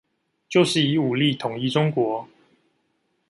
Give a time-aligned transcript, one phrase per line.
[0.49, 2.27] 就是以武力統一中國